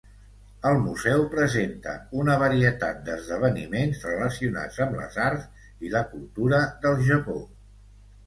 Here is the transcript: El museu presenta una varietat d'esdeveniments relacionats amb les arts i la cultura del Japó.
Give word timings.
El 0.67 0.77
museu 0.83 1.25
presenta 1.33 1.91
una 2.21 2.37
varietat 2.43 3.03
d'esdeveniments 3.09 4.01
relacionats 4.09 4.79
amb 4.87 4.97
les 5.01 5.19
arts 5.27 5.69
i 5.89 5.91
la 5.97 6.01
cultura 6.15 6.63
del 6.87 6.99
Japó. 7.11 7.37